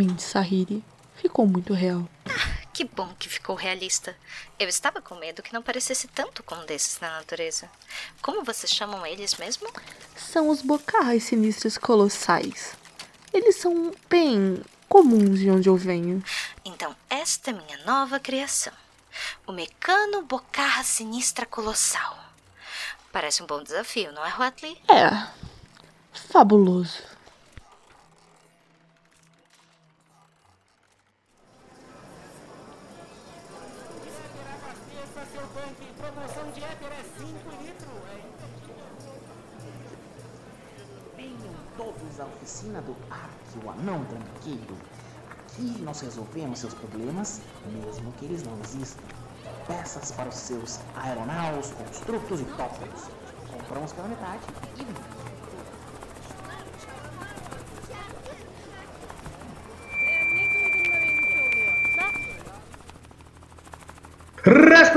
[0.00, 0.82] Realmente, Sahiri,
[1.16, 2.08] ficou muito real.
[2.72, 4.16] Que bom que ficou realista.
[4.58, 7.68] Eu estava com medo que não parecesse tanto com um desses na natureza.
[8.22, 9.68] Como vocês chamam eles mesmo?
[10.16, 12.74] São os bocarras sinistros colossais.
[13.30, 16.24] Eles são bem comuns de onde eu venho.
[16.64, 18.72] Então, esta é minha nova criação.
[19.46, 22.18] O Mecano Bocarra Sinistra Colossal.
[23.12, 24.80] Parece um bom desafio, não é, Watley?
[24.88, 25.28] É.
[26.32, 27.09] Fabuloso.
[41.16, 44.76] Venham todos à oficina do Arque, o anão tranqueiro.
[45.30, 49.02] Aqui nós resolvemos seus problemas, mesmo que eles não existam.
[49.66, 53.02] Peças para os seus aeronaus, construtos e tópicos.
[53.50, 54.44] Compramos pela metade
[54.78, 55.19] e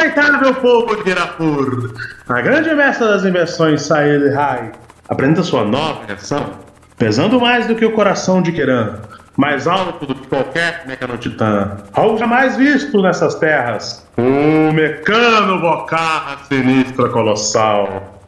[0.04, 1.94] Respeitável povo de Irapur,
[2.28, 4.74] a grande mestra das invenções Sail Rai
[5.08, 6.60] apresenta sua nova invenção,
[6.98, 9.00] pesando mais do que o coração de Keran,
[9.38, 17.08] mais alto do que qualquer mecanotitã, algo jamais visto nessas terras, o Mecano Bocarra Sinistra
[17.08, 18.20] Colossal.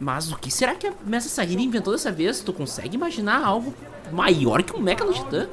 [0.00, 2.40] Mas o que será que a Mestra Sahiri inventou dessa vez?
[2.40, 3.72] Tu consegue imaginar algo
[4.10, 5.46] maior que um Mecha no Titã?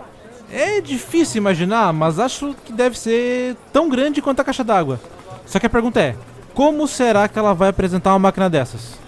[0.51, 4.99] É difícil imaginar, mas acho que deve ser tão grande quanto a caixa d'água.
[5.45, 6.15] Só que a pergunta é:
[6.53, 8.99] como será que ela vai apresentar uma máquina dessas?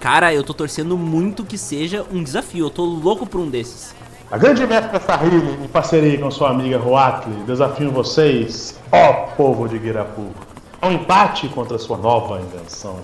[0.00, 2.66] Cara, eu tô torcendo muito que seja um desafio.
[2.66, 3.94] Eu tô louco por um desses.
[4.30, 9.78] A grande mestra Sahili, em parceria com sua amiga Huatli, desafiam vocês, ó povo de
[9.78, 10.32] Girapur,
[10.82, 12.98] ao empate contra sua nova invenção.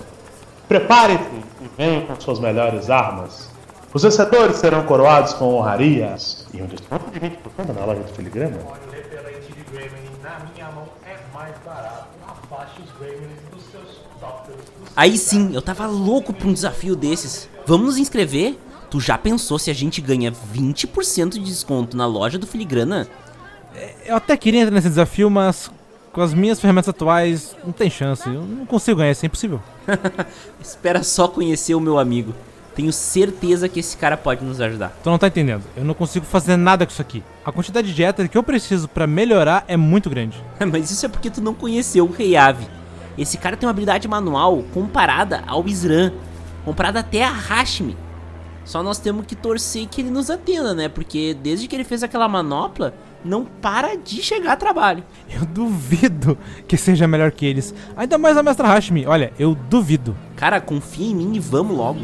[0.68, 1.24] Prepare-se
[1.62, 3.50] e venham com suas melhores armas.
[3.94, 7.38] Os vencedores serão coroados com honrarias e um desconto de 20%
[7.74, 8.58] na loja de filigrana.
[8.58, 12.08] O repelente de Gremlin na minha mão é mais barato.
[12.26, 14.83] Afaste os Gremlins dos seus tópicos.
[14.96, 17.48] Aí sim, eu tava louco por um desafio desses.
[17.66, 18.56] Vamos nos inscrever?
[18.90, 23.08] Tu já pensou se a gente ganha 20% de desconto na loja do Filigrana?
[24.06, 25.68] Eu até queria entrar nesse desafio, mas
[26.12, 28.28] com as minhas ferramentas atuais não tem chance.
[28.28, 29.60] Eu não consigo ganhar, isso é impossível.
[30.62, 32.32] Espera só conhecer o meu amigo.
[32.76, 34.96] Tenho certeza que esse cara pode nos ajudar.
[35.02, 35.62] Tu não tá entendendo.
[35.76, 37.22] Eu não consigo fazer nada com isso aqui.
[37.44, 40.40] A quantidade de éter que eu preciso pra melhorar é muito grande.
[40.70, 42.66] Mas isso é porque tu não conheceu o Rei Ave.
[43.16, 46.12] Esse cara tem uma habilidade manual comparada ao Isran,
[46.64, 47.96] comparada até a Hashmi.
[48.64, 50.88] Só nós temos que torcer que ele nos atenda, né?
[50.88, 52.94] Porque desde que ele fez aquela manopla,
[53.24, 55.04] não para de chegar a trabalho.
[55.28, 56.36] Eu duvido
[56.66, 57.74] que seja melhor que eles.
[57.96, 59.06] Ainda mais a mestra Hashmi.
[59.06, 60.16] Olha, eu duvido.
[60.36, 62.00] Cara, confia em mim e vamos logo.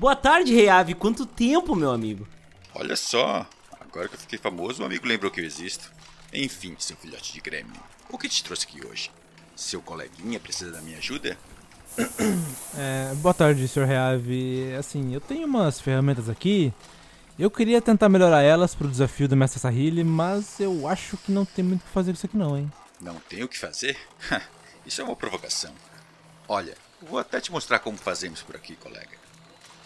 [0.00, 0.94] Boa tarde, Rei Ave.
[0.94, 2.26] Quanto tempo, meu amigo?
[2.74, 3.46] Olha só,
[3.78, 5.92] agora que eu fiquei famoso, um amigo lembrou que eu existo.
[6.32, 7.78] Enfim, seu filhote de Grêmio,
[8.08, 9.10] o que te trouxe aqui hoje?
[9.54, 11.36] Seu coleguinha precisa da minha ajuda?
[12.78, 13.84] É, boa tarde, Sr.
[13.84, 14.74] Reave.
[14.78, 16.72] Assim, eu tenho umas ferramentas aqui.
[17.38, 21.44] Eu queria tentar melhorar elas pro desafio do Mestre Sahili, mas eu acho que não
[21.44, 22.72] tem muito o que fazer com isso aqui não, hein?
[23.02, 23.98] Não tem o que fazer?
[24.86, 25.74] Isso é uma provocação.
[26.48, 29.20] Olha, vou até te mostrar como fazemos por aqui, colega.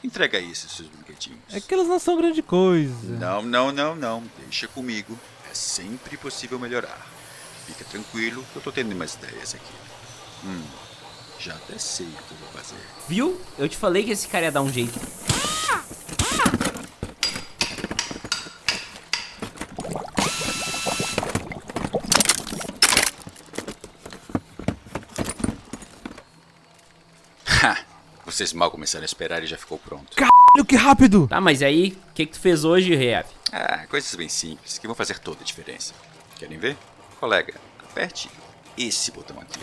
[0.05, 1.41] Entrega aí esses seus brinquedinhos.
[1.51, 2.95] É que elas não são grande coisa.
[3.05, 4.23] Não, não, não, não.
[4.43, 5.19] Deixa comigo.
[5.51, 7.07] É sempre possível melhorar.
[7.67, 9.73] Fica tranquilo que eu tô tendo umas ideias aqui.
[10.45, 10.63] Hum,
[11.41, 12.77] já até sei o que eu vou fazer.
[13.09, 13.41] Viu?
[13.57, 15.01] Eu te falei que esse cara ia dar um jeito.
[28.35, 30.17] Vocês mal começaram a esperar e já ficou pronto.
[30.17, 31.29] Caralho, que rápido!
[31.29, 33.29] Tá, mas aí, o que, que tu fez hoje, Rei Ave?
[33.53, 35.95] Ah, coisas bem simples que vão fazer toda a diferença.
[36.37, 36.77] Querem ver?
[37.21, 37.55] Colega,
[37.89, 38.29] aperte
[38.77, 39.61] esse botão aqui.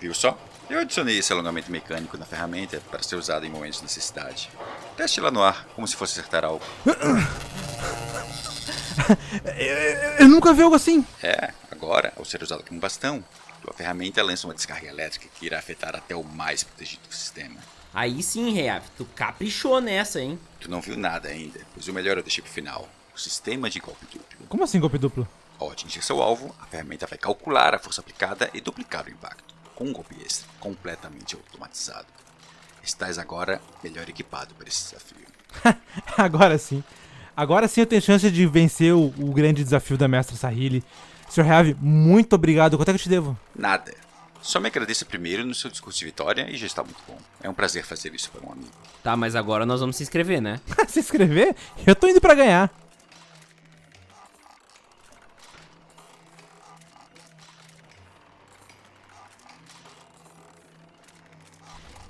[0.00, 0.38] Viu só?
[0.70, 4.50] Eu adicionei esse alongamento mecânico na ferramenta para ser usado em momentos de necessidade.
[4.96, 6.64] Teste lá no ar, como se fosse acertar algo.
[10.18, 11.04] Eu nunca vi algo assim.
[11.22, 13.22] É, agora, ao ser usado como bastão,
[13.70, 17.56] tua ferramenta lança uma descarga elétrica que irá afetar até o mais protegido do sistema.
[17.94, 20.38] Aí sim, Rei Ave, tu caprichou nessa, hein?
[20.60, 22.88] Tu não viu nada ainda, pois o melhor eu deixei pro final.
[23.14, 24.46] O sistema de golpe duplo.
[24.48, 25.26] Como assim golpe duplo?
[25.58, 29.54] Ao atingir seu alvo, a ferramenta vai calcular a força aplicada e duplicar o impacto,
[29.74, 32.06] com um golpe extra completamente automatizado.
[32.82, 35.26] Estás agora melhor equipado para esse desafio.
[36.16, 36.82] Agora sim.
[37.36, 40.82] Agora sim eu tenho chance de vencer o, o grande desafio da Mestra Sahili.
[41.30, 41.46] Sr.
[41.46, 42.76] Heavy, muito obrigado.
[42.76, 43.38] Quanto é que eu te devo?
[43.54, 43.94] Nada.
[44.42, 47.16] Só me agradeça primeiro no seu discurso de vitória e já está muito bom.
[47.40, 48.70] É um prazer fazer isso para um amigo.
[49.02, 50.60] Tá, mas agora nós vamos se inscrever, né?
[50.88, 51.54] Se inscrever?
[51.86, 52.70] Eu tô indo pra ganhar.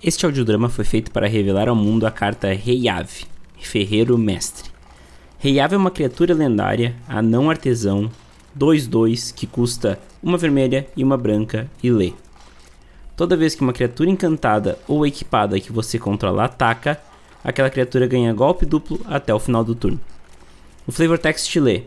[0.02, 3.26] Este audiodrama foi feito para revelar ao mundo a carta Reiave,
[3.60, 4.70] Ferreiro Mestre.
[5.38, 8.10] Reiave é uma criatura lendária, anão artesão,
[8.58, 12.12] 2-2, que custa uma vermelha e uma branca e lê.
[13.16, 17.00] Toda vez que uma criatura encantada ou equipada que você controla ataca,
[17.44, 20.00] aquela criatura ganha golpe duplo até o final do turno.
[20.86, 21.82] O flavor text lê: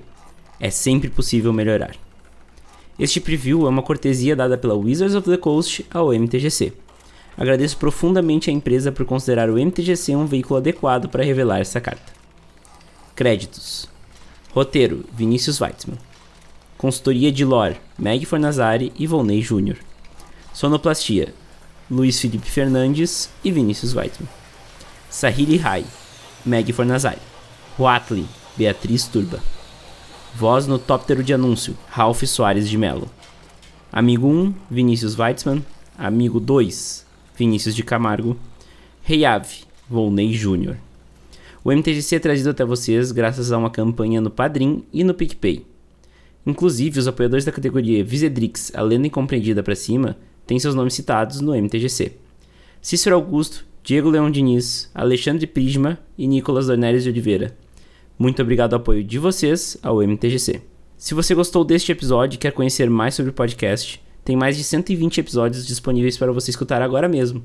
[0.60, 1.96] É sempre possível melhorar.
[3.00, 6.74] Este preview é uma cortesia dada pela Wizards of the Coast ao MTGC.
[7.36, 12.14] Agradeço profundamente à empresa por considerar o MTGC um veículo adequado para revelar essa carta.
[13.16, 13.90] Créditos:
[14.54, 15.98] Roteiro: Vinícius Weitzman.
[16.84, 19.78] Consultoria de lore: Meg Fornazari e Volney Jr.
[20.54, 21.34] Sonoplastia:
[21.90, 24.28] Luiz Felipe Fernandes e Vinícius Weitzman.
[25.10, 25.86] Sahili Rai:
[26.46, 27.22] Meg Fornazari.
[27.80, 28.26] Huatli:
[28.58, 29.40] Beatriz Turba.
[30.36, 33.10] Voz no tóptero de anúncio: Ralph Soares de Mello.
[33.90, 35.64] Amigo 1: Vinícius Weitzman.
[35.98, 37.06] Amigo 2:
[37.38, 38.36] Vinícius de Camargo.
[39.04, 40.76] Reiave: Volney Jr.
[41.64, 45.72] O MTGC é trazido até vocês graças a uma campanha no Padrim e no PicPay.
[46.46, 51.40] Inclusive, os apoiadores da categoria Visedrix, a lenda incompreendida para cima, têm seus nomes citados
[51.40, 52.14] no MTGC.
[52.82, 57.56] Cícero Augusto, Diego Leão Diniz, Alexandre Prisma e Nicolas Dornelles de Oliveira.
[58.20, 60.62] Muito obrigado ao apoio de vocês ao MTGC.
[60.98, 64.64] Se você gostou deste episódio e quer conhecer mais sobre o podcast, tem mais de
[64.64, 67.44] 120 episódios disponíveis para você escutar agora mesmo.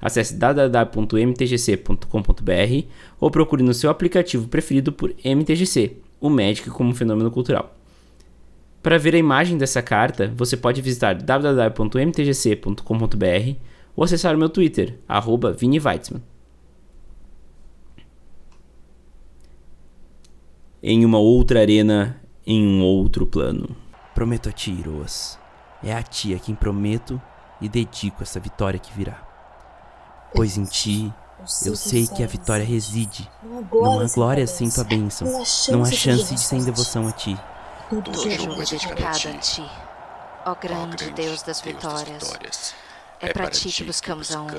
[0.00, 2.86] Acesse www.mtgc.com.br
[3.20, 7.81] ou procure no seu aplicativo preferido por MTGC, o Magic como fenômeno cultural.
[8.82, 13.56] Para ver a imagem dessa carta, você pode visitar www.mtgc.com.br
[13.94, 16.22] ou acessar o meu Twitter, arroba Vini Weitzman.
[20.82, 23.76] Em uma outra arena, em um outro plano.
[24.14, 25.38] Prometo a ti, Iroas.
[25.82, 27.22] É a ti a quem prometo
[27.60, 29.22] e dedico essa vitória que virá.
[30.34, 31.12] Pois em ti
[31.64, 33.30] eu sei que a vitória reside.
[33.44, 35.28] Não há glória sem tua bênção.
[35.70, 37.38] Não há chance de sem devoção a ti.
[38.00, 39.62] Todo jogo é dedicado a ti,
[40.46, 42.74] ó grande Deus das vitórias.
[43.20, 44.56] É para ti que buscamos a honra.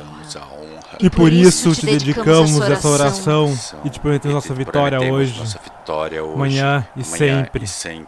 [0.99, 6.23] E por isso te dedicamos essa oração e te prometemos nossa vitória hoje, Nossa vitória
[6.23, 7.65] hoje, amanhã e sempre.
[7.65, 8.07] e.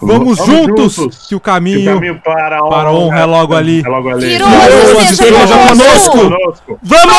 [0.00, 2.92] Vamos, Vamos juntos, juntos, que o caminho, Que o caminho para a honra, para a
[2.92, 3.82] honra é logo ali.
[3.84, 4.26] É logo ali.
[4.26, 6.10] Virou Deus esteja esteja conosco.
[6.10, 6.30] conosco.
[6.30, 6.78] Conosco.
[6.82, 7.14] Vamos!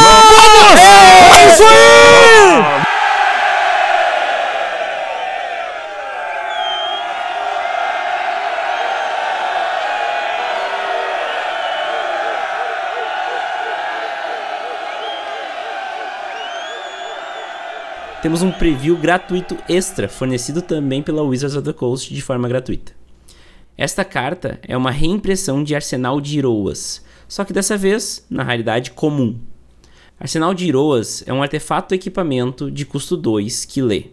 [0.00, 0.80] Vamos!
[0.80, 2.87] É isso aí!
[18.28, 22.92] Temos um preview gratuito extra, fornecido também pela Wizards of the Coast de forma gratuita.
[23.74, 28.90] Esta carta é uma reimpressão de Arsenal de Iroas, só que dessa vez na raridade
[28.90, 29.38] comum.
[30.20, 34.08] Arsenal de Iroas é um artefato equipamento de custo 2 que lê.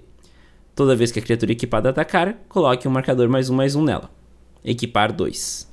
[0.74, 4.10] Toda vez que a criatura equipada atacar, coloque um marcador mais um mais um nela.
[4.63, 5.70] Equipar 2.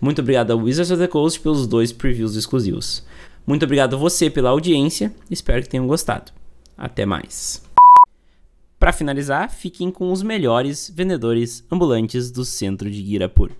[0.00, 3.06] Muito obrigado a Wizards of the Coast pelos dois previews exclusivos.
[3.46, 6.32] Muito obrigado a você pela audiência, espero que tenham gostado.
[6.76, 7.63] Até mais.
[8.84, 13.50] Para finalizar, fiquem com os melhores vendedores ambulantes do centro de Girapur.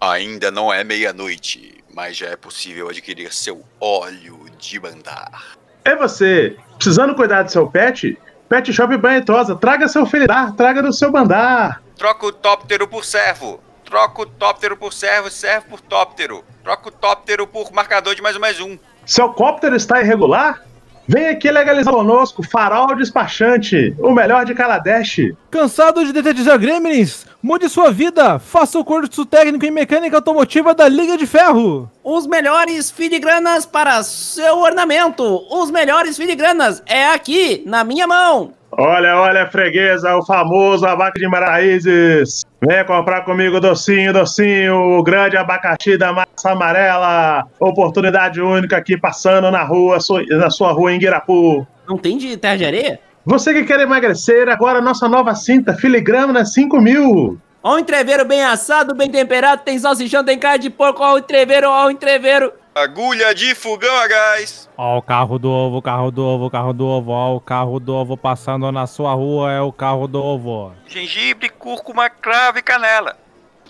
[0.00, 5.58] Ainda não é meia-noite, mas já é possível adquirir seu óleo de mandar.
[5.84, 8.18] É você, precisando cuidar do seu pet?
[8.48, 11.82] Pet Shop Banhetosa, traga seu felidar, traga do seu bandar.
[11.94, 13.60] Troca o tóptero por servo.
[13.84, 16.42] Troca o tóptero por servo, servo por tóptero.
[16.62, 18.78] Troca o tóptero por marcador de mais um mais um.
[19.04, 20.64] Seu cóptero está irregular?
[21.06, 25.34] Vem aqui legalizar conosco, Farol Despachante, o melhor de Kaladesh.
[25.50, 27.26] Cansado de detetizar gremlins?
[27.42, 28.38] Mude sua vida!
[28.38, 31.90] Faça o curso técnico em mecânica automotiva da Liga de Ferro!
[32.02, 35.22] Os melhores filigranas para seu ornamento.
[35.50, 38.54] Os melhores filigranas é aqui, na minha mão.
[38.76, 42.44] Olha, olha, freguesa, o famoso abaca de Maraízes.
[42.60, 47.46] Venha comprar comigo docinho, docinho, o grande abacaxi da massa amarela.
[47.60, 49.98] Oportunidade única aqui passando na rua,
[50.30, 51.66] na sua rua em Guirapu.
[51.88, 53.00] Não tem de terra de areia?
[53.24, 57.38] Você que quer emagrecer, agora nossa nova cinta, filigrana 5 mil.
[57.62, 61.18] Ó, um entreveiro bem assado, bem temperado, tem salsichão, tem carne de porco, ó, o
[61.18, 62.52] entreveiro, ó, o entreveiro.
[62.74, 64.68] Agulha de fogão a gás.
[64.76, 67.94] Ó o carro do ovo, carro do ovo, carro do ovo, ó o carro do
[67.94, 70.72] ovo passando na sua rua, é o carro do ovo.
[70.88, 73.16] Gengibre, cúrcuma, cravo e canela.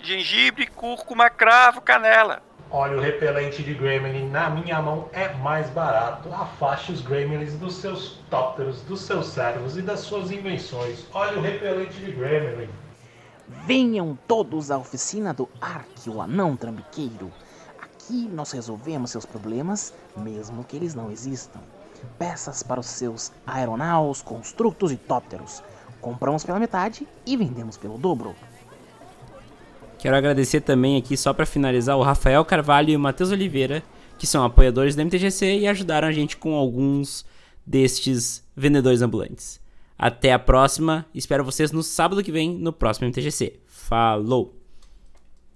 [0.01, 2.41] Gengibre, cúrcuma, cravo, canela.
[2.71, 6.33] Óleo repelente de Gremlin na minha mão é mais barato.
[6.33, 11.05] Afaste os Gremlins dos seus tópteros, dos seus servos e das suas invenções.
[11.13, 12.69] Óleo repelente de Gremlin.
[13.67, 17.31] Venham todos à oficina do Ark, o anão trambiqueiro.
[18.05, 21.59] Aqui nós resolvemos seus problemas, mesmo que eles não existam.
[22.19, 25.63] Peças para os seus aeronaus, construtos e tópteros.
[25.99, 28.35] Compramos pela metade e vendemos pelo dobro.
[29.97, 33.81] Quero agradecer também aqui, só para finalizar, o Rafael Carvalho e o Matheus Oliveira,
[34.19, 37.25] que são apoiadores da MTGC e ajudaram a gente com alguns
[37.65, 39.59] destes vendedores ambulantes.
[39.97, 43.61] Até a próxima, espero vocês no sábado que vem no próximo MTGC.
[43.65, 44.54] Falou!